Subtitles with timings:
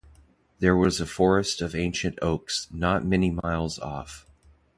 [0.57, 4.25] There was a forest of ancient oaks not many miles off.